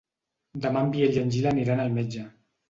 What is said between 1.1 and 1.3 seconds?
i en